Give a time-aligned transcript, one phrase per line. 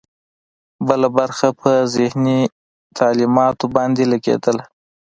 [0.87, 2.37] بله برخه پر مذهبي
[2.99, 4.63] تعلیماتو باندې لګېدله.